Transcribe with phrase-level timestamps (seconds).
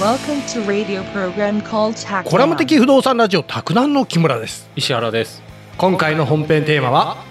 [0.00, 5.42] Welcome to radio program called コラム的不動産ラジオ卓談の木村です石原です。
[5.76, 7.24] 今回の本編テーマは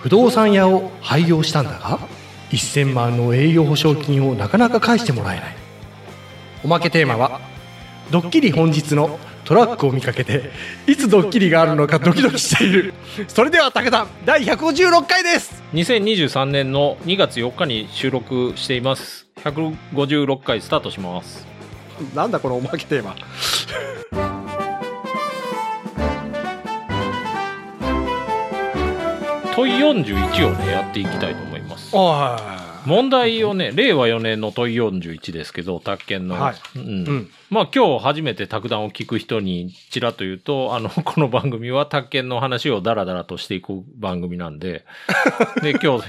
[0.00, 1.98] 不動産屋を廃業したんだが
[2.50, 5.56] 1000万の営業保証金をなかなか返してもらえない
[6.64, 7.40] おまけテーマは
[8.10, 10.50] ドッキリ本日のトラックを見かけて
[10.86, 12.94] いつドッキリがあるのかドキドキしている
[13.28, 19.26] それでは武田第156回です2023年の2月4日に収録しています。
[19.42, 21.55] 156回スタートします。
[22.14, 23.16] なんだこのおまけテーマ。
[29.56, 31.96] 問い41をね、やっていきたいと思います。
[31.96, 32.14] お
[32.86, 36.40] 問題をね、令和4年の問い41ですけど、宅建の。
[36.40, 36.78] はい。
[36.78, 36.84] うん。
[36.84, 37.30] うん。
[37.50, 44.84] まあ今日初めて卓談を聞く人にちらっと言うと、あの、この番組は宅建の話をダラダラとしていく番組なんで、
[45.62, 46.04] で、今日、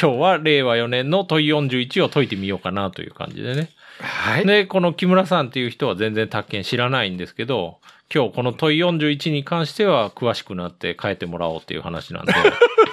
[0.00, 3.70] 今日は令和4年の問い41を解いてみようかなという感じでね。
[4.00, 7.78] はいで、この木村さんっていう人は全然宅建知らないんですけど、
[8.12, 12.32] 今日この問い41に関しては詳しくなって変えてもらおうっていう話なんで、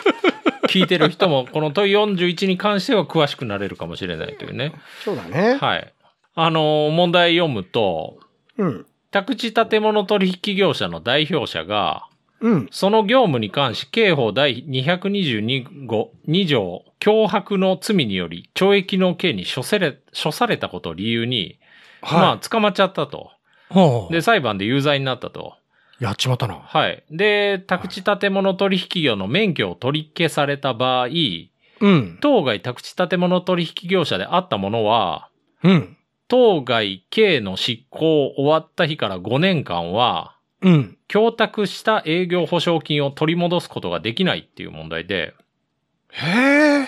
[0.67, 4.73] 聞いてる人もこの問い41に関しては詳しくなれるかもしれないというね。
[5.03, 5.93] そうだねはい。
[6.35, 8.19] あの、問題読むと、
[8.57, 12.08] うん宅地建物取引業者の代表者が、
[12.41, 21.59] うんその業務に関し、刑法第222号2条、脅迫の罪により、懲役の刑に処せれ処されたことを理由に、
[22.01, 23.31] まあ、捕まっちゃったと。
[23.69, 25.55] はあで、裁判で有罪になったと。
[25.99, 27.03] やっちまったなはい。
[27.11, 31.07] で、宅地建物取引業の免許を取り消された場合、
[31.81, 35.29] うん当該宅地建物取引業者であったものは、
[35.63, 40.97] うん当該刑の執行終わった日から5年間は、うん。
[41.07, 45.33] 供託した営業保証金を取り戻すことができないっていう問題で、
[46.11, 46.87] へえ、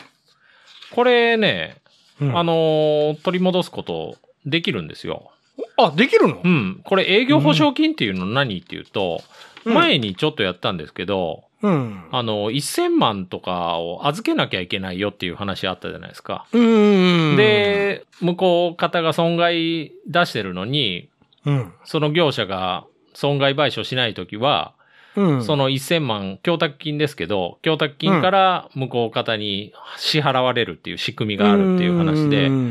[0.91, 1.78] これね、
[2.19, 2.38] うん。
[2.38, 5.31] あのー取り戻すことできるんですよ。
[5.78, 6.41] あできるの？
[6.44, 6.81] うん。
[6.83, 9.22] これ営業保証金っていうの何っていうと、
[9.66, 9.73] うん。
[9.73, 12.03] 前にちょっとやったんですけど、うん。
[12.11, 16.47] あの、1000万とかを預けなきゃいけないよっていう話あったじゃないですか。
[16.51, 17.35] うん。
[17.38, 21.09] で、向こう方が損害出してるのに、
[21.46, 21.73] うん。
[21.85, 24.73] その業者が損害賠償しないときは、
[25.16, 25.44] うん。
[25.44, 32.47] その1000万、供託金ですけど、供託金から向こう方に支払われるっていう仕組みがあるっていう話で。
[32.47, 32.67] うんう、んう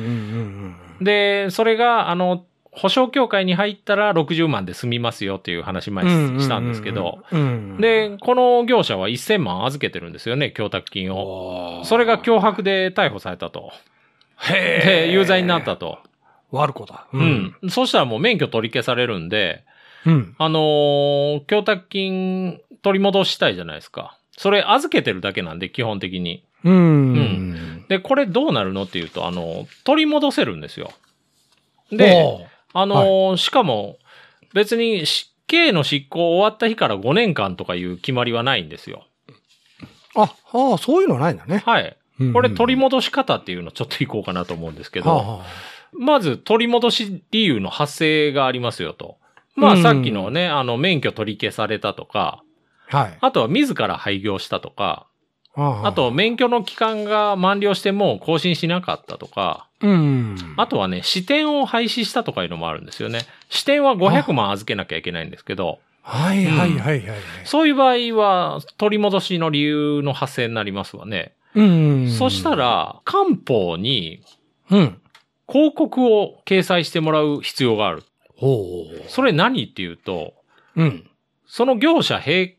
[0.66, 7.40] んで、それが、あの、保証協会に入ったら60万で済みますよっていう話前にしたんですけど、うん。
[7.40, 11.82] うんで、この業者は1000万預けてるんですよね、供託金を。
[11.84, 13.72] それが脅迫で逮捕されたと。
[14.36, 15.98] へで、有罪になったと。
[16.52, 17.06] 悪子だ。
[17.12, 17.54] うん。
[17.68, 19.64] そしたらもう免許取り消されるんで、
[20.06, 24.16] うんあのー供託金取り戻したいじゃないですか。
[24.36, 26.42] それ預けてるだけなんで、基本的に。
[26.64, 30.92] うんんで、これどうなるのっていうと、あの、取り戻せるんですよ。
[31.90, 33.98] で、あのーしかも、
[34.54, 39.04] 別に死刑の執行終わった日から5年間とかいう決まりはないんですよ。
[40.16, 41.96] あああそういうのないんだねはい。
[42.18, 45.44] うんこれ取り戻し方っていうのちょっといこうかなと思うんですけど、はあは
[45.92, 49.16] まず取り戻し理由の発生がありますよと。
[49.60, 49.80] まうん。
[49.80, 52.42] あさっきのね、あの免許取り消されたとか、
[52.90, 53.18] あはい。
[53.20, 55.06] あとは自ら廃業したとか、
[55.54, 60.36] ああと免許の期間が満了しても更新しなかったとか、うん。
[60.56, 63.20] あとはね、支店を廃止したとかいうのもあるんですよね。
[63.48, 67.18] 支店は500万預けなきゃいけないんですけど、はいはいはいはい。
[67.44, 71.34] そういう場合は取り戻しの理由の発生になりますわね。
[71.54, 72.10] うん。
[72.10, 74.22] そしたら、官報に
[74.70, 75.00] うん。
[75.48, 78.04] 広告を掲載してもらう必要がある。
[78.40, 80.32] ほそれ何っていうと、
[80.74, 81.10] ううん。
[81.46, 82.54] その業者閉、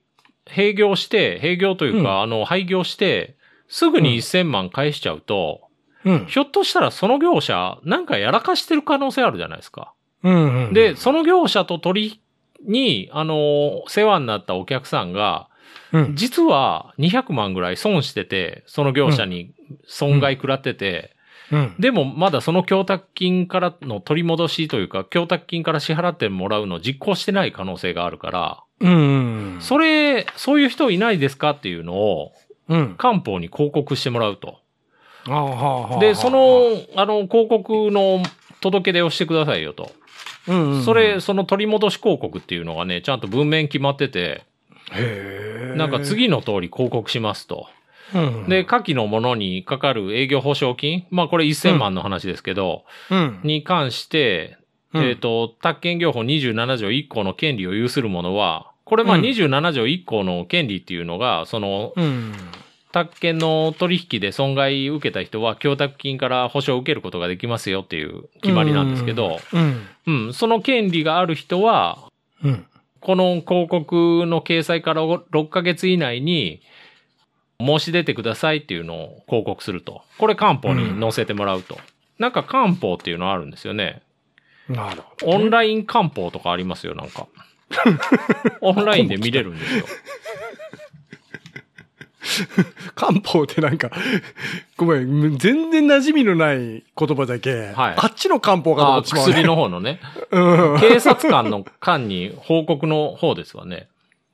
[0.47, 2.21] 閉業して、閉業というか、うん。
[2.21, 3.35] あの、廃業して、
[3.67, 5.61] すぐに1000万返しちゃうと、
[6.05, 6.25] うん。
[6.27, 9.93] ひょっとしたらその業者、なんかやらかしてる可能性あるじゃないですか。
[10.23, 12.21] うんうんで、その業者と取り
[12.63, 15.47] に、あの、世話になったお客さんが、
[15.93, 16.15] うん。
[16.15, 19.53] 実は200万ぐらい損してて、その業者に
[19.87, 21.15] 損害食らってて、
[21.51, 32.31] うんでもまだその供託金からの取り戻しというか、供託金から支払ってもらうのを実行してない可能性があるから、うんそれ、そういう人いないですかっていうのを、
[32.69, 34.59] うん官報に広告してもらうと。
[35.99, 38.23] で、その、あの、広告の
[38.61, 39.91] 届け出をしてくださいよと。
[40.83, 44.43] それ、その取り戻し広告っていうのがね、ちゃんと文面決まってて、
[45.75, 47.67] なんか次の通り広告しますと。
[48.13, 48.49] うん。
[48.49, 53.39] で、下記のものにかかる営業保証金、まあこれ1000万の話ですけど、うん。
[53.43, 54.57] に関して、
[54.93, 55.03] うん。
[55.03, 59.21] えっ、と、宅建業法27条1項の権利を有するものは、これまあうん。
[59.21, 62.33] 27条1項の権利っていうのが、その、うん。
[62.91, 69.87] 宅建の取引で損害受けた人は、供託金から保証を受けることができますよっていう決まりなんですけど、うん。
[70.07, 71.99] うん、その権利がある人は、
[72.43, 72.65] うん。
[72.99, 76.61] この広告の掲載から6ヶ月以内に
[77.65, 80.01] 申し出てくださいっていうのを広告すると。
[80.17, 81.77] これ漢方に載せてもらうと。
[82.19, 84.01] なんか漢方っていうのあるんですよね。
[84.69, 85.27] なるほど。
[85.27, 87.27] オンライン漢方とかありますよ、なんか。
[88.61, 89.85] オンラインで見れるんですよ。
[92.95, 93.91] 漢方ってなんか、
[94.77, 99.33] ごめん、全然馴染みのない言葉だけ、はいあっちの漢方かと思あってしまう、ね。
[99.33, 99.99] 薬の方のね。
[100.31, 100.79] うん。
[100.79, 103.87] 警察官の官に報告の方ですわね。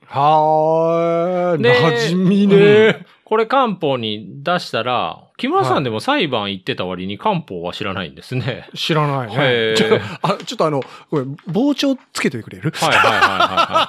[0.06, 1.62] はーい。
[1.62, 8.70] で馴染みね、うんこれ漢方に出したら、木村さんでも裁判行ってた割に漢方は知らないんですね。
[8.74, 9.74] 知らないね。
[9.76, 12.72] ちょあちょっとあの、ごめん、傍聴つけてくれる？
[12.74, 13.26] はいはいはいは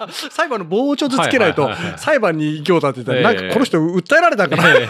[0.01, 0.11] いはい。
[0.29, 4.87] 裁判の傍聴図つけないと裁判に行きょうだって言ったら、ええなんかこの人訴えられたんかな、え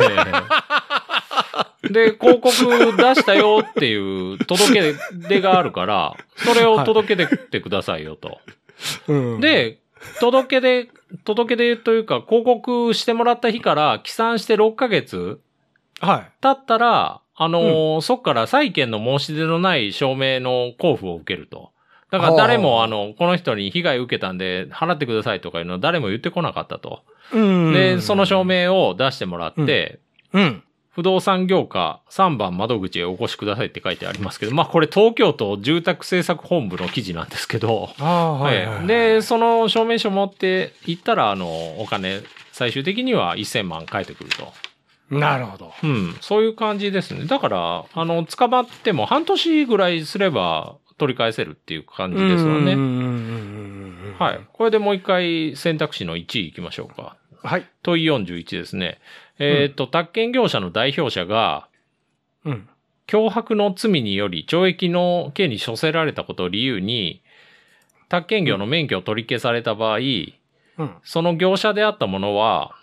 [1.83, 2.51] えで、広告
[2.97, 8.39] 出したよっていう届け出があるから、それを届けてくださいよと。
[9.07, 9.77] うん、で、
[10.19, 10.89] 届け出、
[11.23, 15.39] 届け出というか、広告してもらった日から起算して6ヶ月
[15.99, 16.31] はい。
[16.41, 21.71] 経ったら、あのーそっから債権の申し出のない証明の交付を受けると。
[22.11, 27.03] だから誰も、はああの、この人に被害受けたんで払ってくださいとかいうのは誰も言ってこなかったと。
[27.31, 28.43] うんで、その証。
[28.43, 29.99] 明を出してもらって、
[30.33, 30.63] うん。
[30.99, 37.87] 不動産業課3番窓口へお越しくださいって書いてありますけど、まあこれ東京都住宅政策本部の記事なんですけど、
[38.85, 42.19] で、その証明書持って行ったら、あの、お金、
[42.51, 44.51] 最終的には1000万返ってくると。
[45.09, 45.71] なるほど。
[45.81, 47.23] うん、そういう感じですね。
[47.27, 52.75] だから、あの、捕まっても半年ぐらいすれば取り返せるっていう感じですわね。
[54.19, 54.41] はい。。
[54.51, 57.15] これでもう一回選択肢の1位行きましょうか。
[57.41, 57.65] はい。
[57.83, 58.99] 問い41ですね。
[59.39, 61.67] えっ、と、宅建業者の代表者が、
[62.45, 62.69] うん。
[63.07, 67.23] 脅迫の罪により懲役の刑に処せられたことを理由に、
[68.07, 70.95] 宅建業の免許を取り消された場合、うん。
[71.03, 72.75] その業者であったものは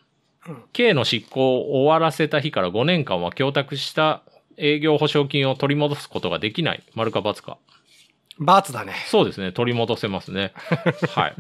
[0.49, 4.23] うん、刑の執行を終わらせた日から5年間は供託した
[4.57, 6.83] 営業保証金を取り戻すことができない。
[6.95, 7.59] 丸か×か。
[8.39, 8.95] 罰だね。
[9.09, 9.53] そうですね。
[9.53, 10.53] 取り戻せますね。
[11.11, 11.35] はい。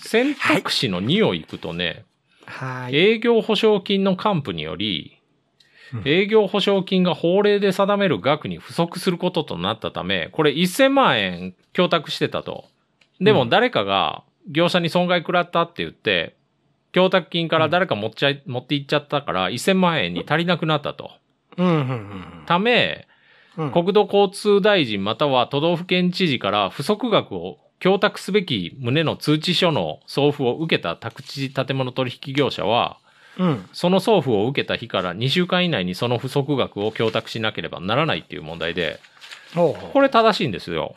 [0.00, 2.04] 選択肢の2を行くとね、
[2.50, 2.96] はい。
[2.96, 5.20] 営業保証金の還付により
[5.94, 12.66] うん、営業保証金が法令で定める額に不足することとなったため、これ1000万円供託してたと。
[13.20, 16.36] でもうん誰かが業者に損害食らったって言って、
[16.92, 21.10] 供託金から誰か持っちゃい、持っていっちゃったから1000万円に足りなくなったと。
[21.56, 23.06] うん、うん、うんため、
[23.56, 23.72] うん。
[23.72, 32.98] 国土交通大臣または都道府県知事から不足額を供託すべき旨の通知書の送付を受けた宅地建物取引業者は、
[33.38, 33.68] うん。
[33.72, 39.00] その送付を受けた日から2週間以内にその不足額を供託しなければならないっていう問題で。
[39.54, 40.94] これ正しいんですよ。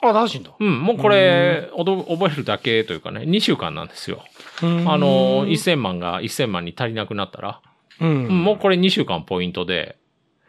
[0.00, 0.52] あ、正しいんだ。
[0.58, 4.24] うん、もうこれ、おど覚えるだけというかね、2週間なんですよ。
[4.62, 7.60] あの、1000万が1000万に足りなくなったら、
[8.00, 8.24] うん。
[8.26, 9.96] うんもうこれ2週間ポイントで、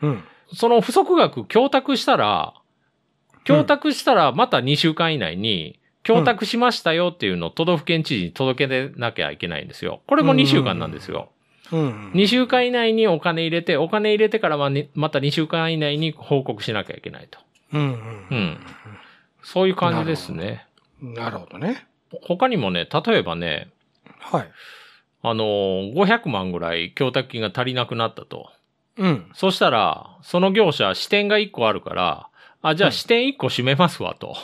[0.01, 0.23] うん。
[0.53, 2.53] その不足額供託したら、
[3.44, 10.01] 供託したらまた2週間以内に、供託しましたよっていうのを都道府県知事に届け出なきゃいけないんですよ。
[10.07, 11.30] これも2週間なんですよ。
[11.71, 12.12] うん。
[12.13, 17.39] 2週間以内にお金入れて、お金入れてからまにまた2週間以内に報告しなきゃいけないと。
[17.74, 17.81] うん。
[18.31, 18.57] うん。
[19.44, 20.65] そういう感じですね。
[21.01, 21.13] うん。
[21.13, 21.85] なるほどね。
[22.23, 23.69] 他にもね、例えばね、
[24.19, 24.52] はい。
[25.21, 28.49] あのー、500万ぐらい供託金が足りなくなったと。
[28.97, 29.30] うん。
[29.33, 32.30] そしたら、その業者支店が1個あるから、
[32.61, 34.35] あ、じゃあ支店1個閉めますわと。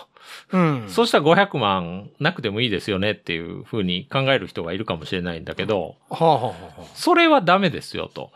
[0.51, 0.85] うん。
[0.89, 8.31] そしたら500万なくてもいいですよねっていうふうに考える人がいるかもしれないんだけど、はあ、はあはあ、それはダメですよと。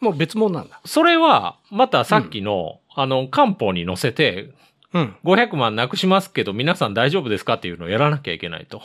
[0.00, 0.80] もう別物なんだ。
[0.84, 4.50] それは、またさっきの、あの、漢方に載せて、
[4.92, 5.16] うん。
[5.24, 8.82] 500万なくしますけど、皆さん大丈夫ですかっていうのをやらなきゃいけないと。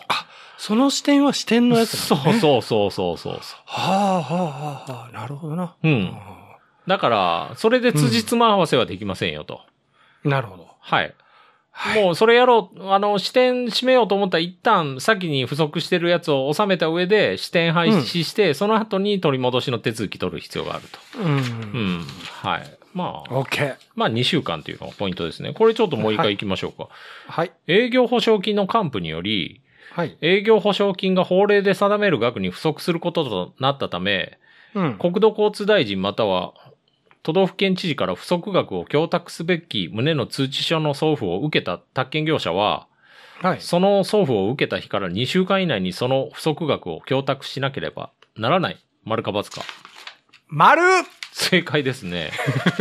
[0.58, 2.38] その視点は視点のやつそうなんだ、ね。
[2.38, 2.42] う。
[2.42, 5.12] そうそうそうそうそはあ、はあ、はあ、はあ。
[5.14, 5.76] なるほどな。
[5.84, 5.88] う。
[5.88, 6.18] うん。
[6.88, 9.62] だから、それで辻褄合わせはできませんよと。
[10.24, 10.68] なるほど。
[10.80, 11.16] はい。
[11.72, 21.00] はいもうそれやろう、あの、視点閉めようと思ったら一旦先に不足してるやつを収めた上で視点廃止して、その後に取り戻しの手続き取る必要があると。
[21.20, 21.22] う。
[21.22, 21.38] うん
[22.00, 22.06] ん。
[22.42, 22.80] はい。
[22.94, 23.76] まあ、オッケー。
[23.96, 25.54] まあ2週間っていうのがポイントですね。
[25.54, 26.90] これちょっともう一回行きましょうか。
[27.28, 27.52] はい。
[27.68, 29.62] 営業保証金の還付により、
[29.92, 30.18] はい。
[30.22, 34.38] 営業保証金が法令で定める額に不足することとなったため、
[34.76, 34.98] うん。
[35.00, 36.54] 国土交通大臣または
[37.24, 42.88] 都道府県知事から不足額を供託すべき旨の通知書の送付を受けた宅建業者は、
[43.42, 43.62] はい。
[43.62, 48.78] その送付を受けた日から2週間以内にその不足額を供託しなければならない。
[49.06, 49.62] 丸か×か。
[50.48, 50.82] 丸
[51.32, 52.32] 正解ですね。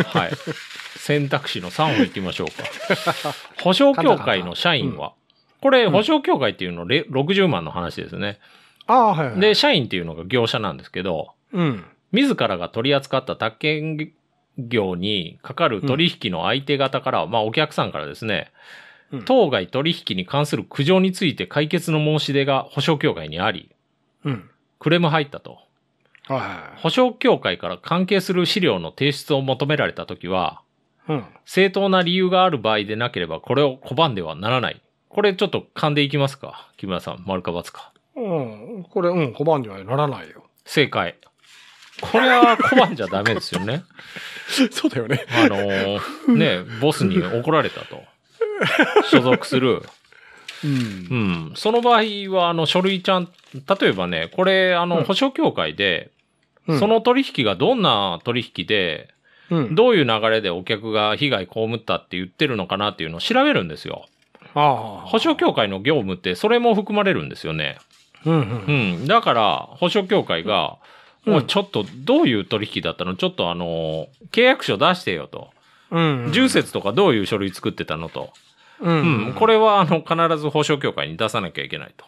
[0.07, 0.31] はい。
[0.97, 2.65] 選択肢の3を言ってみましょうか。
[3.63, 5.13] 保証協会の社員は、
[5.61, 8.39] これ、保証協会っていうのれ60万の話ですね。
[8.87, 9.41] ああ、はい、はい。
[9.41, 11.85] で、、社員っていうのが業者なんですけど、うん。
[12.13, 14.13] 自らが取り扱った宅建
[14.59, 23.71] 業にかかる取引の相手方から、まあお客さんからですね、うん当該取引に関する苦情について解決の申し出が保証協会にあり、
[24.25, 24.51] うん。
[24.79, 25.59] クレーム入ったと。
[26.27, 26.81] はいはい。
[26.83, 30.61] 保証協会から関係する資料の提出を求められたときは、
[31.09, 31.25] うん。
[31.47, 34.83] 正当な理由がある場合でなければこれを拒んではならない。
[35.09, 37.93] これちょっと噛んでいきますか木村さん、丸か×か。
[38.15, 38.87] うん。
[38.91, 40.45] これ、うん、拒んではならないよ。
[40.67, 41.17] 正解。
[42.01, 43.85] これは拒んじゃダメですよね。
[44.71, 45.27] そうだよね。
[45.31, 48.03] あのーね、ボスに怒られたと。
[49.11, 49.83] 所属する。
[50.65, 51.51] うんう。
[51.51, 51.53] ん。
[51.55, 52.03] その場合
[52.35, 56.11] は、あの、書類ちゃん、例えばね、これ、あの、うん保証協会で、
[56.67, 59.09] うんそ、の取引がどんな取引で、
[59.51, 59.75] うん。
[59.75, 64.07] どういう流れでお客が被害被ったって言ってるのかなっていうのを調べるんですよ。
[64.55, 64.61] あ
[65.05, 65.07] あ。
[65.07, 67.79] 保証協会の業務ってそれも含まれるんですよね。
[68.27, 68.65] うんう。
[68.67, 69.07] うんん。
[69.07, 73.15] だから、保証協会が、うんもうちょっとどういう取引だったの？
[73.17, 75.51] ちょっとあの、契約書出してよと。
[75.91, 76.31] うん。
[76.33, 78.33] 重説とかどういう書類作ってたのと。
[78.81, 78.93] うう
[79.31, 79.35] ん。
[79.37, 82.05] これはあの、必ず保証協会に出さなきゃいけないと。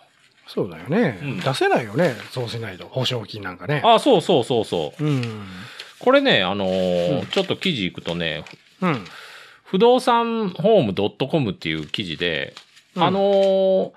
[0.46, 2.16] そうだよね、うん出せないよね。
[2.32, 2.86] そうしないと。
[2.86, 3.82] 保証金なんかね。
[3.84, 5.04] あ、そうそうそうそう。
[5.04, 5.44] うん。
[6.00, 8.44] これね、あのーうんちょっと記事行くとね、
[8.80, 9.04] うん。
[9.64, 12.54] 不動産ホーム .com っていう記事で、
[12.96, 13.92] うんあのー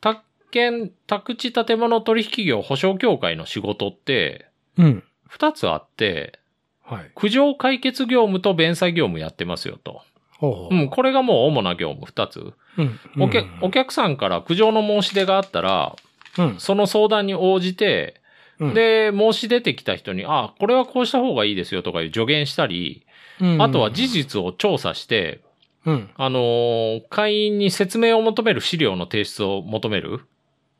[0.00, 4.47] 宅建、宅地建物取引業保証協会の仕事って、
[4.78, 5.04] うん。
[5.26, 6.38] 二つあって、
[6.82, 7.10] はい。
[7.14, 10.02] 苦情解決業務と弁済業務やってますよと。
[10.38, 10.74] ほうほう。
[10.74, 12.54] うん、これがもう主な業務二つ。
[12.78, 12.98] うん。
[13.22, 15.96] お客お客さんから苦情の申し出があったら、
[16.38, 16.56] うん。
[16.58, 18.20] その相談に応じて、
[18.60, 23.04] うん、で、申し出てきた人に、あ、これはこうした方がいいですよとかいう助言したり、
[23.40, 25.40] うん、あとは事実を調査して、
[25.84, 26.10] うん。
[26.16, 30.20] あのー会員に説明を求める資料の提出を求める。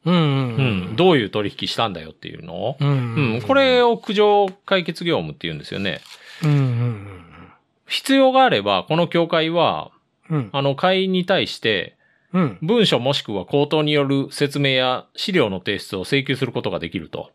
[0.04, 0.14] うん。
[0.14, 0.56] うん。
[0.56, 0.96] うん。
[0.96, 2.54] どういう取引したんだよっていうの？
[2.54, 2.76] を。
[2.80, 3.34] うん。
[3.34, 3.42] うん。
[3.42, 6.00] これを苦情解決業務って言うんですよね。
[6.42, 6.50] うん。
[6.50, 7.22] うん。
[7.86, 9.90] 必要があれば、この協会は、
[10.30, 10.50] うん。
[10.52, 11.96] あの、会員に対して、
[12.32, 12.58] うん。
[12.60, 17.30] 文書もしくは口頭による説明や資料の提出を請求することができると。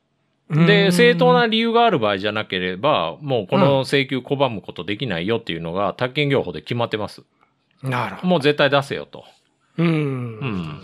[0.49, 7.23] で、正当な理由がある場合じゃなければ、もうこの請求拒むことできないよっていうのが、宅建業法で決まってます。
[7.81, 8.27] なるほど。
[8.27, 9.25] もう絶対出せよと。
[9.77, 9.87] うん。
[9.87, 9.89] う
[10.45, 10.81] ん。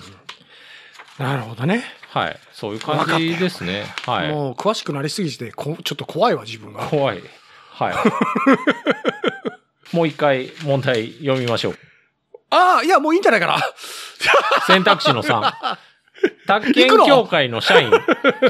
[1.19, 1.83] なるほどね。
[2.09, 2.39] はい。
[2.53, 3.83] そういう感じですね。
[4.05, 4.31] はい。
[4.31, 6.88] もう詳しくなりすぎてこ、ちょっと怖いわ、自分が。
[6.88, 7.21] 怖い。
[7.71, 7.95] はい。
[9.95, 11.79] もう一回問題読みましょう。
[12.51, 13.57] ああ、いや、もういいんじゃないかな。
[14.65, 15.51] 選択肢の3。
[16.47, 17.91] 宅建協会の社員、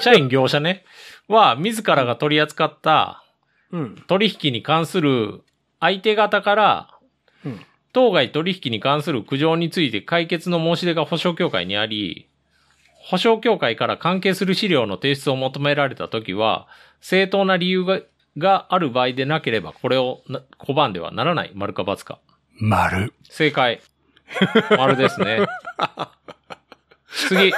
[0.01, 0.85] 社員業者ね、
[1.27, 3.23] は、自らが取り扱った
[3.71, 3.95] うん。
[4.07, 5.41] 取引に関する
[5.79, 6.89] 相手方から、
[7.45, 12.28] うん当該取引に関する苦情について解決の申し出が保証協会にあり、
[13.09, 16.67] 保証協会から関係する資料の提出を求められたときは、
[17.01, 18.01] 正当な理由が
[18.37, 21.51] がある場合でなければ、これをな拒んではならない。
[21.55, 22.19] 丸か×か。
[22.59, 23.11] 丸。
[23.23, 23.81] 正解。
[24.77, 25.39] 丸ですね。
[27.09, 27.51] 次。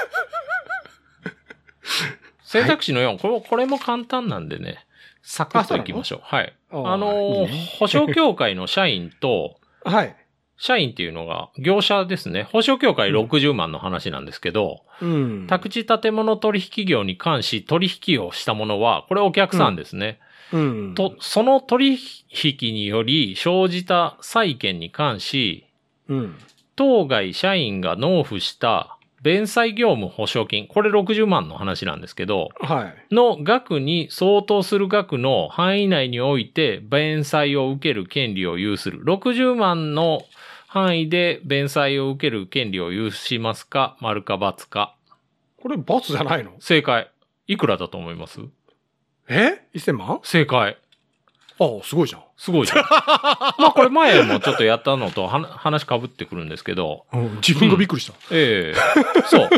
[2.45, 4.85] 選択肢の4、これも、これも簡単なんでね、
[5.21, 6.19] サクッといきましょう。
[6.23, 6.53] はい。
[6.71, 10.15] あのー保証協会の社員と、 はい。
[10.61, 12.43] 社員っていうのが業者ですね。
[12.43, 15.47] 保証協会60万の話なんですけど、うん。
[15.47, 20.19] 宅地建物取引業に関し取引をしたものは、これお客さんですね。
[20.53, 20.93] うん。
[20.93, 25.65] と、その取引により生じた債権に関し、
[26.07, 26.35] うん。
[26.75, 33.15] 当該社員が納付した弁済業務保証金、これ60万の話なんですけど、はい。
[33.15, 39.03] の額に相当する額の範囲内において弁済を受ける権利を有する。
[39.03, 40.21] 60万の
[40.73, 43.97] 範囲で弁済を受ける権利を有しますか？
[43.99, 44.95] 丸か×か
[45.61, 46.53] これ、罰じゃないの？
[46.61, 47.11] 正解。
[47.45, 48.39] いくらだと思います？
[49.27, 50.21] え ?1000 万？
[50.23, 50.77] 正解。
[51.59, 52.21] ああ、すごいじゃん。
[52.37, 52.85] すごいじゃん。
[52.87, 58.13] まあこれ前もちょっとやったのとは話かぶってくるんですけど、うん、自分がびっくりした。
[58.31, 59.49] ええそう。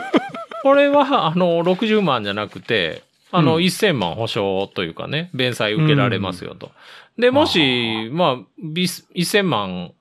[0.63, 6.72] これは、あの、60万じゃなくて、あの、うん1000万保証というかね、弁済受けられますよと。
[7.20, 9.93] で、もし、まあ、び1000万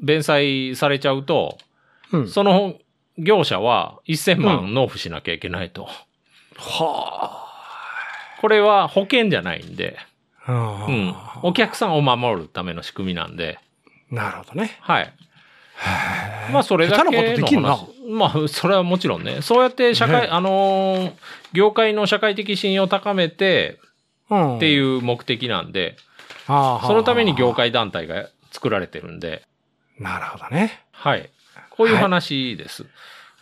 [0.00, 1.58] 弁済されちゃうと、
[2.12, 2.28] うん。
[2.28, 2.74] その
[3.18, 5.88] 業者は1000万納付しなきゃいけないと。
[6.56, 7.46] は
[8.40, 9.96] これは保険じゃないんで、
[10.46, 10.86] あ。
[10.88, 11.14] うん。
[11.42, 13.58] お客さんを守るための仕組みなんで、
[14.10, 14.76] なるほどね。
[14.80, 15.12] はい。
[16.52, 17.86] まあ、それだけの下手なことできんな話。
[18.08, 19.42] まあ、それはもちろんね。
[19.42, 21.12] そうやって社会、ねあのー
[21.54, 23.78] 業界の社会的信用を高めて、
[24.28, 24.56] うん。
[24.56, 25.96] っていう目的なんで、
[26.46, 27.52] はあはあそのために業。
[27.54, 29.42] 界団体が作られてるんで、
[29.98, 30.84] なるほどね。
[30.92, 31.30] はい。
[31.70, 32.86] こういう話です。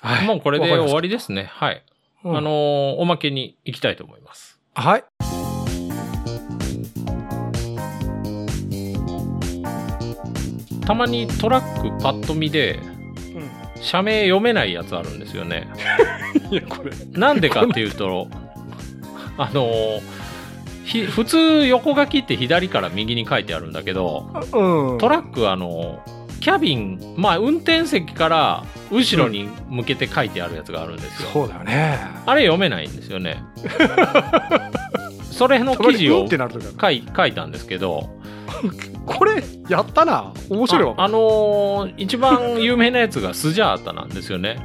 [0.01, 1.51] はいもうこれで終わりでですね。
[1.53, 1.83] はい。
[2.23, 4.59] すあの、ーおまけに行きたいと思います。
[4.75, 5.05] はい。
[10.87, 12.79] たまにトラックパッと見で、
[13.81, 15.69] 社名読めないやつあるんですよね。
[16.51, 16.93] いや、これ。
[17.13, 18.29] なんでかっていうと、
[19.39, 20.01] あのー
[20.85, 24.99] ひ普通横書きって左から右に書いてあるんだけど、うん。
[24.99, 31.29] トラックはあのーキャビン、まあ運転席から後ろに向けて書いてあるやつがあるんですよ。
[31.33, 31.99] そうだよね。
[32.25, 33.43] あれ読めないんですよね。
[35.33, 36.29] それの記事を
[36.81, 38.09] 書い書いたんですけど、
[39.07, 40.33] これ、やったな。
[40.49, 40.95] 面白いわ。
[40.99, 44.57] ああのー一番有名なやつがスジャータなんですよね。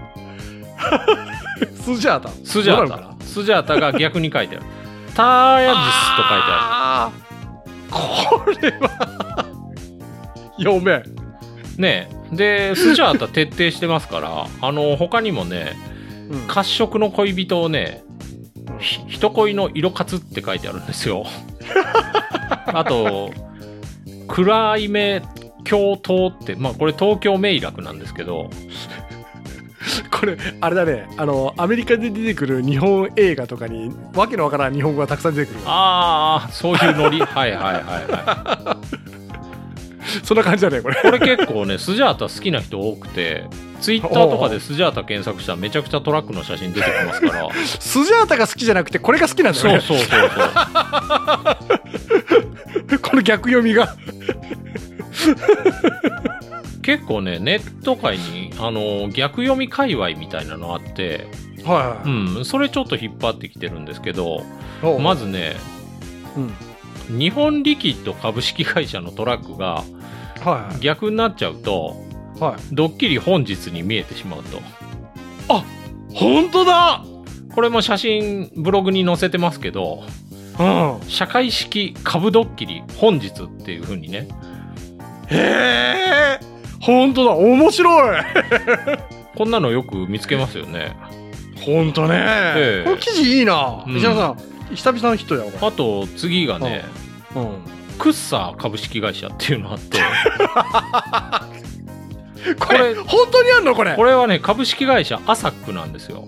[1.83, 2.29] スジャータ？
[2.45, 3.25] スジャータ。
[3.25, 4.65] スジャータが逆に書いてある。
[5.15, 9.45] ターヤジスと書いてああーこれは
[10.59, 11.21] 読め。
[11.78, 15.75] ねえで、スジャータ徹底してますから、 あの、他にもね、
[16.30, 18.04] うん褐色の恋人をね、
[18.80, 21.25] ひ人恋の色活って書いてあるんですよ。
[22.68, 23.32] あと、
[24.30, 25.22] 暗い目
[25.66, 28.50] 京都って、まあこれ東京名楽なんですけど、
[30.12, 31.08] これ、あれだね。
[31.18, 35.72] あの、アメリカで出てくる日本映画とかに、わけのわからん日本語がたくさん出てくるわ。
[35.74, 37.20] ああ、そういうノリ。
[37.20, 38.78] はいはいはいは
[40.24, 41.00] そんな感じだね、これ。
[41.00, 41.01] い。
[41.01, 43.46] これ結構ね、スジャータ好きな人多くて、
[43.80, 47.50] ツイッターとかでスジャータ検索したらめちゃくちゃトラックの写真出てきますから。
[47.65, 49.82] スジャータが好きじゃなくて、これが好きなんだよね。
[49.82, 50.30] そうそうそう
[52.89, 53.00] そう。
[53.01, 53.96] この逆読みが。
[56.82, 61.27] 結構ね、ネット界に、あの、逆読み界隈みたいなのあって、
[61.63, 64.44] はうん、それちょっと引っ張ってきてるんですけど、
[64.84, 65.01] い。
[65.01, 65.56] まずね、
[66.36, 67.20] うん。
[67.20, 69.84] 日本リキッド株式会社のトラックが
[70.43, 70.79] はい。
[70.79, 71.95] 逆になっちゃうと、
[72.39, 72.75] はい。
[72.75, 74.62] ドッキリ本日に見えてしまうと。
[76.13, 77.03] 本当だ
[77.53, 80.03] これも写真ブログに載せてますけど、
[80.59, 81.09] うん。
[81.09, 84.27] 社会式株ドッキリ本日っていう風にね、
[85.27, 86.39] へえ。
[86.81, 87.31] 本当だ。
[87.31, 88.18] 面白い。
[89.35, 90.96] こんなのよく見つけますよね。
[91.66, 92.16] 本当ね。
[92.18, 93.83] ええこの記事いいな。
[93.85, 94.37] うん石原さん、
[94.74, 96.85] 久々のヒットやあと次がね、
[97.35, 97.80] れうん。
[98.01, 100.00] クッサー株式会社っていうのあって、
[102.59, 103.96] これ、本当にあんのこれ？
[103.96, 106.25] これはね、株式会社アサックなんですよ。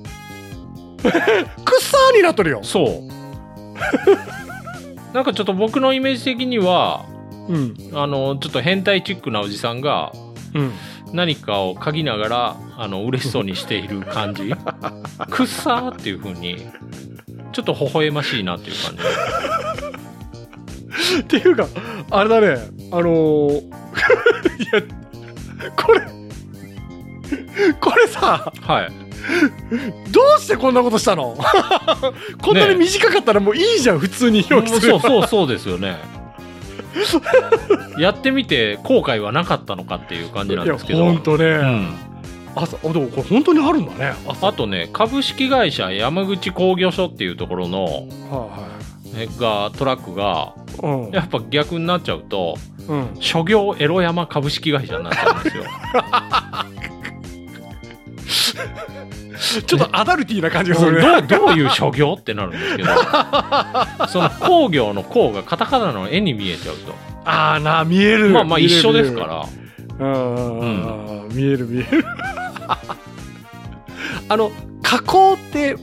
[1.01, 1.11] クッ
[1.81, 2.59] サーになっとるよ。
[2.61, 3.13] そう。
[5.15, 7.05] なんかちょっと僕のイメージ的には、
[7.49, 7.75] うん。
[7.93, 10.11] あの、ちょっと変態チックなおじさんが
[10.53, 10.71] うん。
[11.11, 14.53] 何かを嗅ぎながら、あの、嬉しそうにしている感じ。
[15.31, 16.67] くっさーっていう風に、
[17.51, 19.01] ちょっと微笑ましいなっていう感じ。
[21.19, 21.67] っていうか、
[22.09, 22.47] あれだね。
[22.91, 23.61] あのー、 い
[24.71, 24.81] や、
[25.75, 26.01] これ、
[27.79, 28.91] これさ、はい。
[30.11, 31.37] どうしてこんなことしたの？
[32.41, 35.97] こんなに短かったらもういいじゃん、普通に表記するそうそうそうですよね。
[37.97, 41.05] やってみて後悔はなかったのかっていう感じなんですけど。
[41.05, 41.45] ほんとね。
[41.45, 41.95] うん、
[42.55, 44.13] 朝、あ、でもこれ本当にあるんだね。
[44.27, 44.47] 朝。
[44.47, 48.72] あとね、株式会社山口工業所っていうところの、はえ
[49.39, 50.55] が、トラックが。
[50.81, 51.11] うん。
[51.11, 53.09] やっぱ逆になっちゃうと、うん。
[53.19, 55.63] 諸行エロ山株式会社になっちゃうんですよ。
[59.65, 61.19] ちょっとアダルティーな感じがすどるね。
[61.19, 62.89] うどういう諸行ってなるんですけど、
[64.07, 66.93] その工業の工がカタカナの絵に見えちゃうと。
[67.25, 68.29] ああな、見える。
[68.29, 69.47] まあまあ一緒ですか。
[69.99, 70.05] ら。
[70.05, 71.27] うん。
[71.31, 72.05] 見える見える。
[74.29, 75.75] あの、加工って、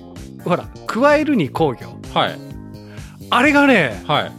[0.45, 1.99] ほら、加えるに工業。
[2.15, 2.50] はい。
[3.31, 4.33] あれがね、はい。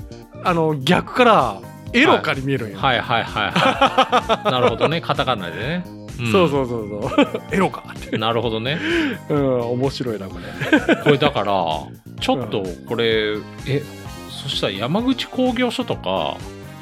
[0.43, 1.61] あの、逆から
[1.93, 2.77] エロかに見えるんよ。
[2.77, 4.51] はいはいはいはい。
[4.51, 5.01] なるほどね。
[5.01, 5.77] カタカナでね。
[6.21, 7.41] んそうそうそうそう。
[7.51, 8.17] エロかって。
[8.17, 8.77] なるほどね。
[9.29, 10.95] うん、面白いな、これ。
[11.03, 11.53] これだから、
[12.19, 13.81] ちょっとこれ、え、
[14.29, 16.35] そしたら山口工業所とか、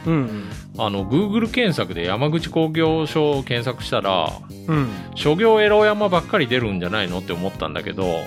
[0.05, 0.49] うん。
[0.77, 4.31] あの、Google 検索で山口工業所を検索したら、
[4.67, 4.89] うん。
[5.15, 8.23] 諸行エロ山ばっかり出るんじゃないのって思ったんだけど、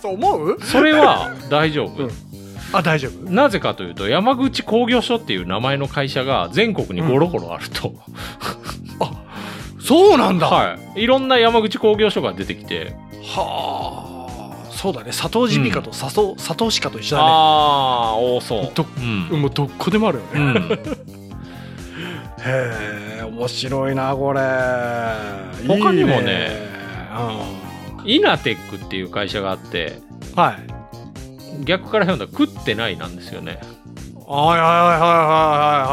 [0.00, 0.58] そう思う？
[0.62, 2.04] それは大丈夫。
[2.04, 2.10] うん
[2.72, 3.30] あ、大丈夫。
[3.30, 7.94] なぜかというと、山口工業所っていう名前の会社が全国にゴロゴロあると。
[9.80, 10.48] そうなんだ。
[10.48, 11.02] はい。
[11.02, 14.06] いろんな山口工業所が出てきて、は
[14.70, 14.70] あ。
[14.70, 15.06] そうだね。
[15.06, 17.28] 佐藤耳鼻科と佐藤、佐藤歯科と一緒だね。
[17.30, 18.70] あー、多そう。
[18.74, 19.40] どうん。
[19.40, 20.30] もうどこでもあるよね。
[20.34, 20.72] うん。
[22.44, 24.40] へえ、面白いな、これ。
[25.68, 26.72] 他にもね
[28.04, 30.00] いいねイナテックっていう会社があって、
[30.34, 30.81] うんはい。
[31.64, 33.60] 逆から読んだら食ってないなんですよね。
[34.26, 35.10] はいはいはいはい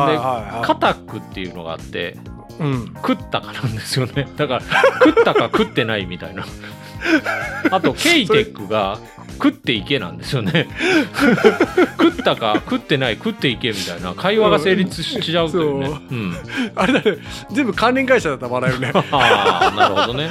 [0.07, 0.65] はいはいはい。
[0.65, 2.17] カタクっていうのがあって、
[2.59, 2.93] うん。
[2.95, 4.29] 食ったかなんですよね。
[4.37, 4.61] だから、
[5.03, 6.45] 食ったか食ってないみたいな。
[7.71, 8.99] あと、ケイテックが
[9.33, 10.67] 食っていけなんですよね。
[11.97, 15.87] 食ったか食ってない食っていけみたいな会話が成立しちゃうというね。
[15.87, 16.37] そううん。
[16.75, 17.17] あれだね。
[17.51, 18.91] 全部関連会社だったら笑えるね。
[19.11, 20.29] ああ、なるほどね。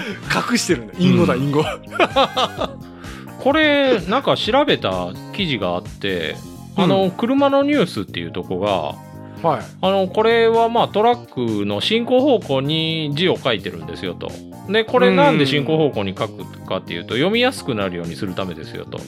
[0.50, 0.92] 隠してるね。
[0.98, 1.64] 隠語だ、うん隠語。
[3.40, 6.36] これ、なんか調べた記事があって、
[6.76, 8.94] あの、車のニュースっていうとこが、
[9.42, 9.62] はい。
[9.80, 14.30] あの、これはまあトラックの進行方向に字を書いてるんですよと。
[14.68, 19.00] で、これなんで進行方向に書くかっていうと、読みやすくなるようにするためですよと。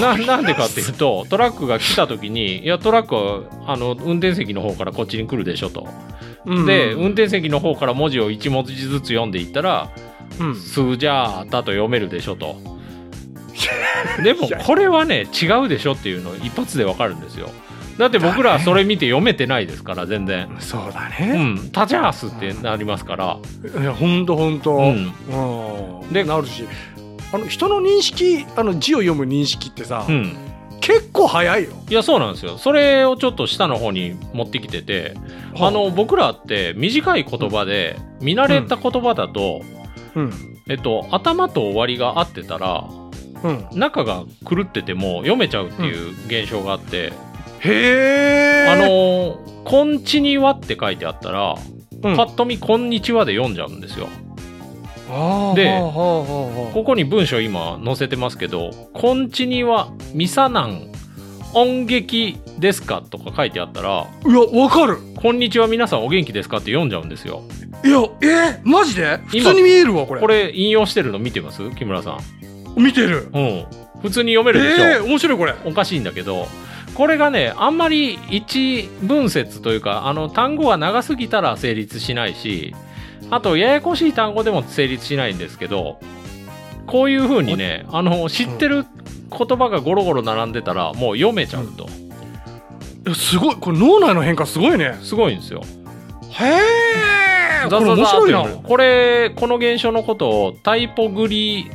[0.00, 5.86] ななんでかっていうと、トラックが来た時に、いや、トラックは、あの、運転席の方からこっちに来るでしょと。
[6.44, 9.90] うんで、運転席の方から文字を1文字ずつ読んでいったら、
[10.40, 10.56] うん。
[10.56, 12.56] スージャータと読めるでしょと。
[14.22, 17.50] でも、これはね、違うでしょっていうの一発でわかるんですよ。
[17.98, 20.48] だって僕らそれ見て読めてないですから、全然。
[20.60, 21.54] そうだうね。
[21.54, 23.38] ん、タジャースってなりますから。
[23.80, 24.74] いや、ほんとほんと。
[24.76, 25.12] うん。
[26.02, 26.12] うん。
[26.12, 26.64] でで、なるし。
[27.32, 30.36] あの、人の認識、あの、字を読む認識ってさう、ん。
[30.80, 31.70] 結構早いよ。
[31.88, 32.58] いや、そうなんですよ。
[32.58, 35.14] それをちょっと下の方に持ってきてて、
[35.58, 39.62] あの、僕らって短い言葉で、見慣れた言葉だと、
[40.14, 40.32] うん。
[40.68, 43.05] えっと、頭と終わりが合ってたら、うん。
[43.72, 47.12] 中が狂ってても読めちゃうっていう現象があって、
[47.60, 48.68] へえ。
[48.68, 51.54] あ、のー、こんちにはって書いてあったら、
[52.02, 54.08] うん、パッと見こんにちはで読んじゃうんですよ。
[55.54, 60.90] でここに文章今載せてますけど、こんちにはミサナン
[61.54, 64.98] 音劇ですかとか書いてあったら、いや、わかる。
[65.16, 67.44] こんにちは皆さんお元気ですかって読んじゃうんですよ。
[67.84, 69.18] いや、えーマジで？
[69.28, 70.20] 普今通に見えるわ、これ。
[70.20, 71.70] これ引用してるの見てます？
[71.70, 72.18] 木村さん。
[72.76, 73.28] 見てる。
[73.32, 73.64] うん。
[74.02, 74.84] 普通に読めるでしょ。
[74.84, 75.54] えー、面白いこれ。
[75.64, 76.46] おかしいんだけど、
[76.94, 82.74] これがね、あんまり一文節というか、あの、単語が長すぎたら成立しないし、
[83.30, 85.98] あと、ややこしい単語でも成立しないんですけど、
[86.86, 88.86] こういう風にね、あの、知ってる
[89.30, 91.84] 言葉がゴロゴロ並んでたら、もう読めちゃうと。
[91.84, 93.56] いやすごい。
[93.56, 94.98] これ脳内の変化すごいね。
[95.02, 95.62] すごいんですよ。
[96.30, 96.44] へ
[97.64, 97.68] え。
[97.68, 98.44] これ面白いな。
[98.44, 101.70] これ、この現象のことをタイポグリ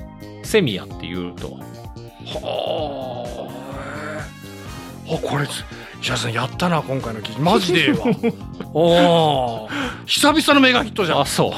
[0.52, 1.54] セミアっていうと。
[2.26, 3.24] は
[5.08, 5.14] あ。
[5.14, 5.48] あ、これ、
[6.02, 7.40] 石原さんやったな、今回の記事。
[7.40, 8.00] マジでええわ。
[8.74, 11.22] おー久々のメガヒットじゃん。
[11.22, 11.52] あ、そう。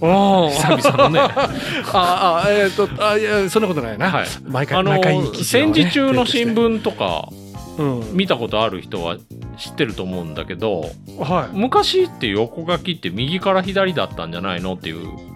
[0.00, 1.20] おー久々のね。
[1.92, 4.10] ああ、えっ、と、あ、いや、そんなことないな。
[4.10, 4.26] はい。
[4.48, 6.54] 毎回、あの、記事をね戦時中の新。
[6.54, 7.28] 聞とか、
[7.76, 8.16] うん。
[8.16, 9.18] 見たことある人は
[9.58, 11.56] 知ってると思うんだけどはい。
[11.56, 15.30] 昔って横書きって右から左だったんじゃないのっていう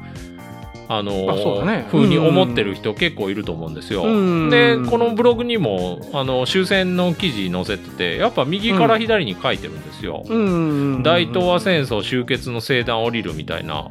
[0.88, 4.04] あのあそうだね風に思ってる人結構いると思うんですよ。
[4.04, 10.24] うんでこのブログにもあの終戦の記事載せててやっぱ右から左に書いてるんですよ。
[10.26, 11.02] うん。
[11.02, 13.90] 大東亜戦争終結の聖壇降りるみたいな。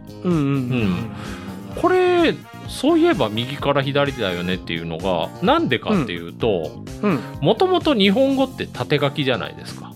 [1.82, 2.36] これ
[2.67, 7.19] そういえば右から左だよねっていうのがなんでかっていうとうん。
[7.41, 9.93] もともと日本語って縦書きじゃないですか。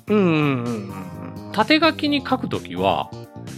[1.53, 3.09] 縦書きに書くときは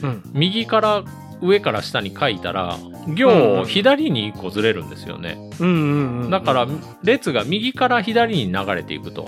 [0.04, 0.24] うん。
[0.34, 1.04] 右から
[1.42, 5.38] 上から下に書いたら行を左に1個ずれるんですよね。
[5.60, 6.30] うんうんうん。
[6.30, 6.68] だから
[7.04, 9.28] 列が右から左に流れていくと。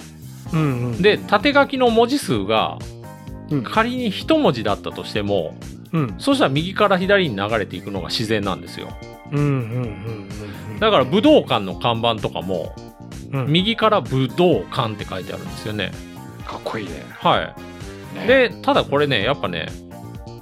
[0.54, 1.02] うんうん。
[1.02, 2.78] で縦書きの文字数が
[3.50, 5.56] うん仮に1文字だったとしても
[5.94, 6.16] うん。
[6.18, 8.90] そしたら右から左に流れていくのが自然なんですよ。
[9.32, 10.30] うんうんうん
[10.74, 10.80] うん。
[10.80, 12.76] だから武道館の看板とかも
[13.34, 15.92] うん、右から武道館って書いてあるんですよね。
[16.46, 17.06] かっこいいね。
[17.12, 17.56] は
[18.14, 18.18] い。
[18.20, 19.70] ね、で、ただこれね、やっぱね、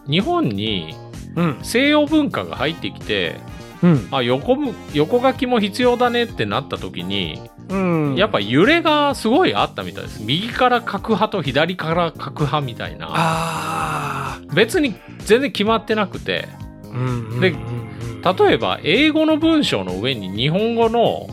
[0.10, 0.96] 日本に
[1.36, 1.60] うん。
[1.64, 3.40] 西洋文化が入ってきて、
[3.82, 4.08] うん。
[4.12, 8.16] あ横む横書きも必要だねってなった時に、うん。
[8.16, 16.48] やっぱ揺れがすごいあったみたいです右から書く派と左から書く派みたいなあ別に全然決まってなくて
[16.86, 16.88] あ。
[16.88, 16.94] う
[17.38, 17.40] ん。
[17.40, 21.28] でうん、例えば英語の文章の上に日本語の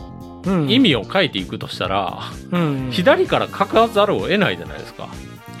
[0.45, 2.19] うん意、味を書いていくとしたら、
[2.51, 5.09] うん、左から書かざるを得ないじゃないですか。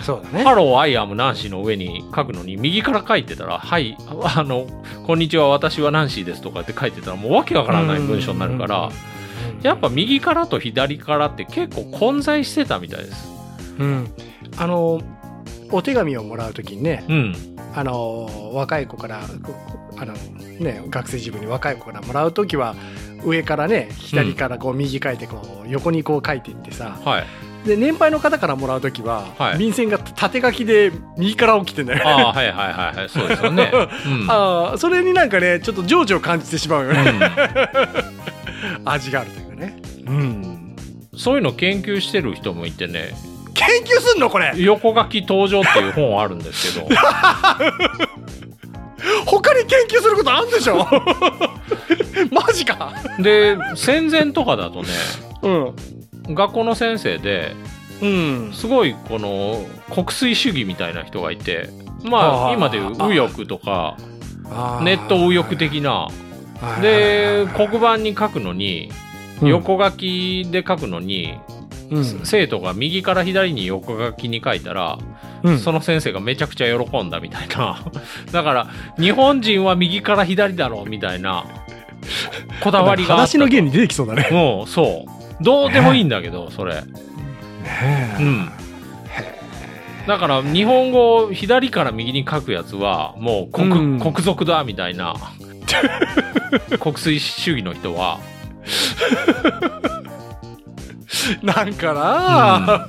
[0.01, 0.43] そうだね。
[0.43, 4.67] Hello、I am、ナンシーの上に書くのに、右から書いてたら、はい、あの、
[5.05, 8.89] こんにちは、私はナンシーですとかって書いてたら、もうわけわからない文章になるから、
[9.63, 13.29] やっぱ右からと左からって結構混在してたみたいです。
[13.79, 14.07] うん。
[14.57, 15.01] あの、
[15.71, 17.35] お手紙をもらうときにね、うん。
[17.75, 19.53] あの、若い子から、こ
[19.97, 22.75] あの、ね、学生自分に若い子からもらうときは、
[23.23, 27.25] 上からね、左からこう右書いて、こう、横にこう書いていってさ、はい。
[27.67, 32.07] で、年配の方からもらうときは、はい便箋が縦書きで右から起きてんだよ。
[32.07, 33.09] ああ、はいはいはいはい。
[33.09, 33.71] そうですよね。
[34.05, 34.31] うん。
[34.31, 37.01] ああ、それになんかね、ちょっと情緒を感じてしまうよね。
[37.01, 37.19] うん
[38.89, 39.77] 味があるというかね。
[40.07, 40.75] うん。
[41.15, 43.13] そういうの研究してる人もいてね
[43.55, 44.53] 研究すんのこれ？
[44.57, 46.87] 横書き登場っていう本あるんですけど
[49.25, 50.85] 他に研究することあんでしょ？
[52.31, 54.89] マジかで戦前とかだとね
[55.41, 55.75] うん
[56.29, 57.55] 学校の先生で
[58.01, 58.53] うん。
[58.53, 61.69] すごいこの国粋主義みたいな人がいて
[62.03, 63.97] まあ今でいう右翼とか
[64.83, 66.09] ネット右翼的な。
[66.61, 66.81] はい。
[66.81, 68.91] で黒板に書くのに
[69.41, 69.47] うん。
[69.49, 71.37] 横書きで書くのに
[71.89, 72.03] うん。
[72.23, 74.97] 生徒が右から左に横書きに書いたら
[75.43, 75.59] うん。
[75.59, 77.83] その先生がめちゃくちゃ喜んだみたいな。
[78.31, 78.67] だから
[78.99, 81.45] 日本人は右から左だろうみたいな
[82.61, 84.29] こだわりが話の原理出てきそうだね。
[84.31, 86.75] もうそうどうでもいいんだけどそれ。
[86.75, 86.81] ね
[88.19, 88.49] うん。
[90.07, 93.99] だから日本語を左から右に書くやつはもう国,、うん。
[93.99, 95.15] 国賊だみたいな。
[96.79, 98.19] 国粋主義の人は。
[101.43, 102.85] なんかな、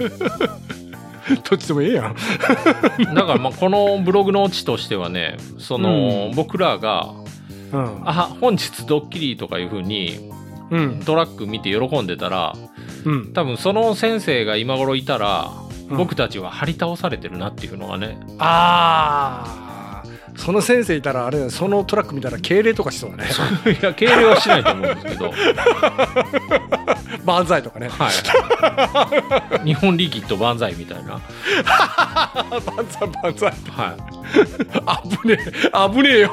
[1.51, 2.15] どっちでもええやん。
[3.15, 6.35] だからまあこのブログのオチとしてはねその、うん。
[6.35, 7.09] 僕らが
[7.73, 8.03] うん。
[8.05, 10.31] あ本日ドッキリとかいう風に
[10.71, 11.01] うん。
[11.01, 12.55] トラック見て喜んでたら
[13.05, 13.33] うん。
[13.33, 15.51] 多分その先生が今頃いたら、
[15.91, 15.97] うん。
[15.97, 18.19] 僕たちは張り倒されてるなっていうのがね。
[18.39, 19.69] ああ
[20.37, 23.25] その先生いたらあれそのトラック見たら敬礼とかしそうだね。
[23.81, 25.33] いや敬礼はしないと思うんですけど。
[27.25, 27.89] 万歳とかね。
[27.89, 28.09] は
[29.63, 29.67] い。
[29.67, 31.21] 日本リキッド万歳みたいな。
[31.65, 33.97] 万歳万歳は
[35.23, 36.31] 危ねえ危ねえよ。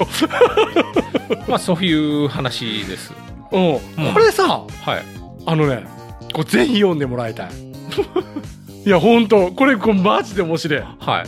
[1.47, 3.11] いまあそういう話です
[3.51, 3.79] うん、うん
[4.13, 5.03] これさはい。
[5.45, 5.85] あのね
[6.33, 7.49] これぜひ読んでもらいたい。
[8.85, 10.81] いやほんとこれこれマジで面白い。
[10.99, 11.25] はい。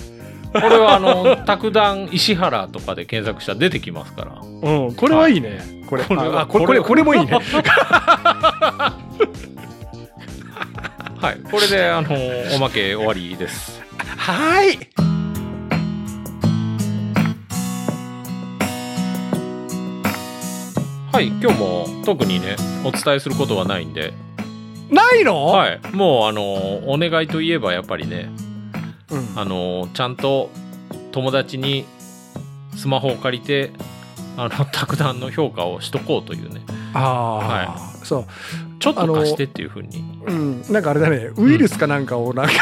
[0.54, 4.42] これはあの 卓談石原とかで検索したら出てきますから。
[4.42, 7.32] うんこれはいいね、これこれはあこれこれこれもいいね。
[11.20, 11.38] はい。
[11.50, 12.16] これであの
[12.56, 13.82] おまけ終わりです。
[14.18, 14.80] はい
[21.18, 24.14] はい今日も特にねお伝えすることはないんで。
[24.92, 26.44] ないの、はいもうあの
[26.88, 28.30] お願いといえばやっぱりね
[29.10, 29.28] うん。
[29.36, 30.52] あのちゃんと
[31.12, 31.88] 友達に
[32.76, 33.72] スマホを借りて
[34.38, 36.62] あの 卓談の評価をしとこうというね。
[36.94, 38.26] ああ、はそう。
[38.78, 40.04] ちょっと貸してっていうふうに。
[40.24, 41.32] うん、なんかあれだね。
[41.36, 42.52] ウイルスかなんかをなんか、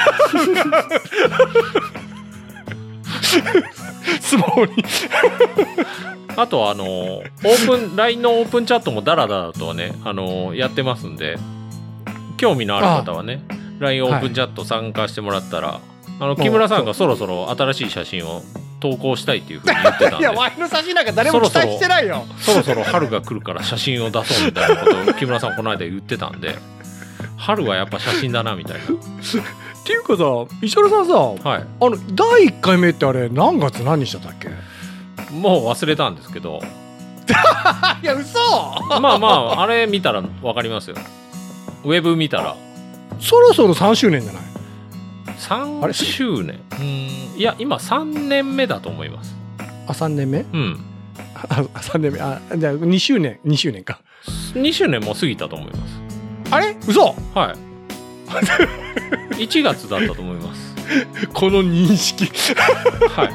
[4.21, 4.71] スマホに
[6.41, 11.37] あとあのオープン LINE のオープンチャットもダラダラとはねあのやってますんで
[12.37, 13.41] 興味のある方はね
[13.79, 15.81] LINE オープンチャット参加してもらったら、
[16.19, 18.41] あの木村さんがそろそろ新しい写真を
[18.79, 22.25] 投稿したいっていうふうに言ってたん いでやワイの写真なんか誰も期待してないよ。
[22.39, 26.57] そろそろ春が来るから写真を出そうみたいなことを木村さんこの間言ってたんで
[27.37, 28.79] 春はやっぱ写真だなみたいっ
[29.83, 30.23] ていうかさ
[30.61, 31.63] 石原さんさなはい。
[31.81, 34.49] あの第1回目ってあれ何月何日だったっけ？
[35.35, 36.61] もう忘れたんですけど。
[38.03, 38.39] いや嘘！
[39.01, 40.95] まあまああれ見たら分かりますよ。
[41.83, 42.55] ウェブ見たら。
[43.19, 44.41] そろそろ3周年じゃない？
[44.43, 46.59] あれ？3周年？
[46.79, 49.35] うんいや今3年目だと思います。
[49.87, 50.39] あ3年目？
[50.39, 50.85] うん。
[51.33, 52.19] あ3年目？
[52.21, 53.99] あじゃあ2周年？2周年か。
[54.53, 56.01] 2周年も過ぎたと思います。
[56.51, 56.77] あれ？
[56.87, 57.15] 嘘！
[57.33, 59.35] はい。
[59.35, 60.75] 1月だったと思います。
[61.33, 62.25] この認識。
[63.09, 63.33] はい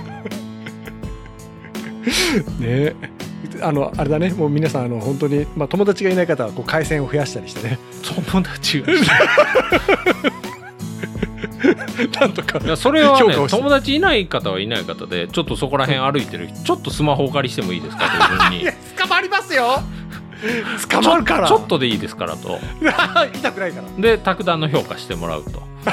[2.58, 2.94] ね。
[3.62, 4.30] あのあれだね。
[4.30, 7.78] もう皆さんあの本当に、まあ、友達がいない方はこう回線を増やしたりしてね。
[8.32, 8.86] 友達が。
[12.20, 18.04] なんとかいやそれはね友達いない方はいない方でちょっとそこら辺歩いてる人ちょっとスマホお借りしてもいいですか？
[18.08, 18.62] というふうに。
[18.62, 19.82] いや捕まりますよ。
[20.90, 21.48] 捕まるから。
[21.48, 22.58] ちょっとでいいですからと。
[23.34, 23.88] 痛くないから。
[24.02, 25.62] で卓談の評価してもらうと。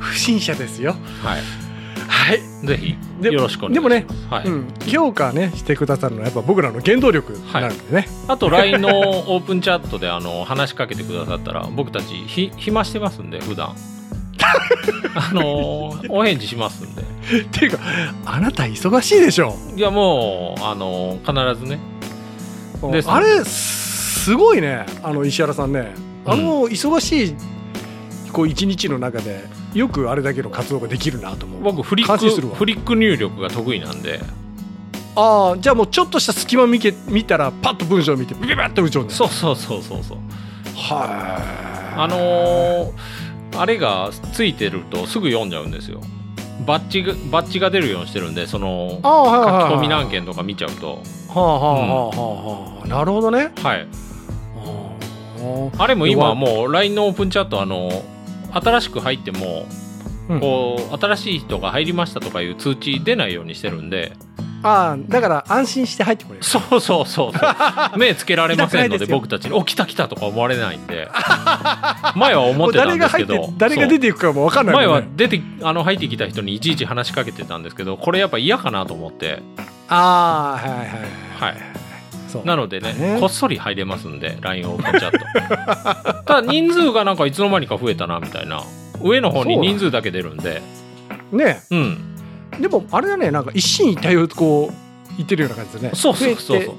[0.00, 0.96] 不審者ですよ。
[1.22, 1.40] はい
[2.22, 2.40] はい。
[2.66, 3.90] ぜひでよろしくお願いします。
[3.90, 4.46] でもねはい。
[4.46, 13.74] うん、評価ねしてくださるのはやっぱ僕らの原動力になるんでね、あと LINE のオープンチャットであの話しかけてくださったら僕たちひ暇してますんで普段。
[15.14, 17.02] あのお返事しますんで。
[17.02, 17.04] っ
[17.50, 17.78] ていうか
[18.24, 19.56] あなた忙しいでしょ。
[19.76, 21.78] いやもうあの必ずね。
[23.06, 25.94] あれすごいねあの石原さんね。
[26.24, 27.34] あの忙しい
[28.32, 31.62] こう一日の中でよくあれだけの活動ができるなと思う。
[31.62, 34.20] 僕フリックフリック入力が得意なんで。
[35.14, 39.14] ああじゃあもうちょっとした隙間見け見たらパッと文章を見てビビビッと打ち込んで。
[39.14, 40.18] そうそうそうそうそう。
[40.74, 42.92] はあのー
[43.54, 46.00] あれがついてるとすぐ読んじゃうんですよ。
[46.66, 51.02] バッジがバッジが出るようにしてるんでその書き込み何件とか見ちゃうと。
[51.28, 53.52] はあはあはあはあはあなるほどね。
[53.62, 53.86] はい。
[55.76, 57.90] ああれも今はもう LINE のオープンチャットあの
[58.52, 59.66] 新しく入っても、
[60.28, 60.40] うん。
[60.40, 64.12] こう新しい人が入りましたとかいう通知出ないようにしてるんで。
[64.64, 66.44] ああだから安心して入ってこれる。
[66.44, 67.32] そうそうそうそ
[67.94, 67.98] う。
[67.98, 71.08] 目つけられませんので僕たちに「お来た来た」とか思われないんで。
[72.14, 73.52] 前は思ってたんですけど。
[73.58, 79.42] 誰が出ていくかも分かんないねは出てあの入ってきた人にいちいち話しかけてたんですけどこれやっぱ嫌かなと思って
[79.88, 80.88] ああはいはいはい
[81.40, 81.81] はい
[82.44, 83.16] なのでねね。
[83.20, 86.22] こっそり入れますんで LINE オープンチャット。
[86.24, 88.62] ただ人数がなんかいつの間にか増えたなみたいな。
[89.02, 90.62] 上の方に人数だけ出るんで。
[91.32, 91.62] ね。
[91.70, 91.98] うん。
[92.60, 94.74] でもあれだねなんか一進一退をこう
[95.16, 95.90] 言ってるような感じですね。
[95.94, 96.72] そうそうそう増そ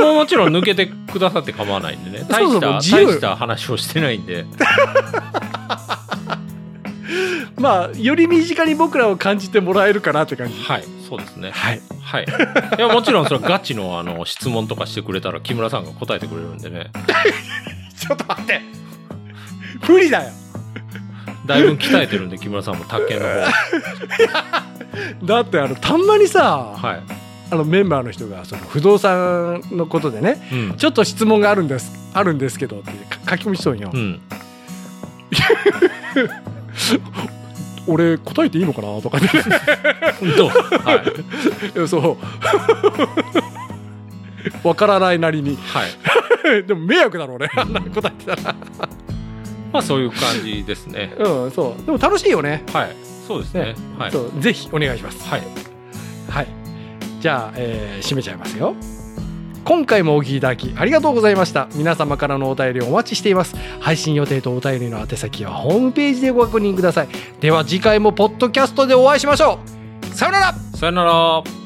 [0.00, 2.24] うもうもちろん抜けてくださって構わないんでね。
[2.28, 4.44] 大した大した話をしてないんで
[7.58, 10.54] まあより身近に僕らを感じてもらえるかなって感じ。
[10.62, 11.50] はいそうですね。
[11.50, 11.80] はい。
[12.00, 12.26] はい。
[12.78, 16.90] いやもちろんそれガチのあの質問とかしてくれたら木村さんが答えてくれるんでね。
[17.98, 18.60] ちょっと待って。
[19.88, 20.30] 無理だよ。
[21.46, 23.50] だいぶ鍛えてるんで木村さんも宅建の方。
[25.26, 27.00] だってあのたんまにさはい。
[27.52, 30.74] あのメンバーの人がその不動産のことでねうん。
[30.76, 32.92] ちょっと質問があるんですあるんですけどって
[33.28, 34.20] 書き込みしそうによ、うん
[37.86, 39.28] 俺答えていいのかなとかね。
[40.36, 41.02] どうは
[41.84, 41.88] い。
[41.88, 42.16] そ
[44.64, 44.68] う。
[44.68, 45.56] わからないなりに。
[45.56, 46.62] はい。
[46.66, 48.54] でも迷惑だろうねあんな答えてたら。
[49.72, 51.14] まあそういう感じですね。
[51.18, 51.86] うんそう。
[51.86, 52.64] でも楽しいよね。
[52.72, 52.96] はい。
[53.26, 53.60] そうですね。
[53.64, 53.74] ね。
[53.98, 54.12] はい。
[54.12, 54.32] そう。
[54.40, 55.28] ぜひお願いします。
[55.28, 55.42] はい。
[56.28, 56.46] はい。
[57.20, 58.74] じゃあ、えー締めちゃいますよ
[59.64, 61.68] 今回もお聞きいただきありがとうございました。
[61.74, 63.54] 皆様からのお便りをお待ちしています。
[63.80, 67.08] 配信予定とお便りの宛先はホームページでご確認ください。
[67.40, 69.58] では次回もポッドキャストでお会いしましょ
[70.02, 70.14] う。
[70.14, 70.54] さよなら。
[70.74, 71.59] さよなら。